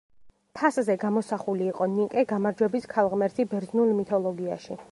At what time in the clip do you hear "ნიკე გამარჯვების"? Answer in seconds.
1.91-2.89